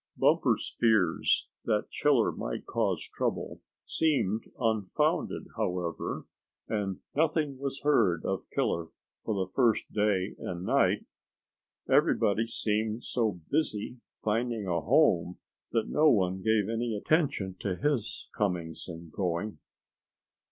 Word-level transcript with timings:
Bumper's 0.17 0.75
fears 0.79 1.47
that 1.65 1.91
Killer 1.91 2.31
might 2.31 2.65
cause 2.65 3.07
trouble 3.13 3.61
seemed 3.85 4.45
unfounded, 4.59 5.45
however, 5.57 6.25
and 6.67 7.01
nothing 7.15 7.59
was 7.59 7.81
heard 7.83 8.25
of 8.25 8.49
Killer 8.49 8.87
for 9.23 9.35
the 9.35 9.51
first 9.53 9.93
day 9.93 10.33
and 10.39 10.65
night. 10.65 11.05
Everybody 11.87 12.47
seemed 12.47 13.03
so 13.03 13.41
busy 13.51 13.97
finding 14.23 14.65
a 14.65 14.81
home 14.81 15.37
that 15.71 15.87
no 15.87 16.09
one 16.09 16.41
gave 16.41 16.67
any 16.67 16.95
attention 16.95 17.55
to 17.59 17.75
his 17.75 18.27
coming 18.35 18.73
and 18.87 19.11
going. 19.11 19.59